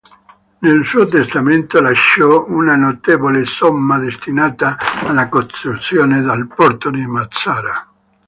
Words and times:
Nel 0.57 0.83
suo 0.83 1.05
testamento 1.07 1.79
lasciò 1.79 2.43
una 2.49 2.73
notevole 2.75 3.45
somma 3.45 3.99
destinata 3.99 4.75
alla 5.05 5.29
costruzione 5.29 6.21
del 6.21 6.47
porto 6.47 6.89
di 6.89 7.05
Mazara. 7.05 7.87